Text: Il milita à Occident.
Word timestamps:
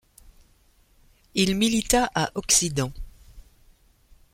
Il 1.35 1.55
milita 1.55 2.09
à 2.15 2.31
Occident. 2.33 2.91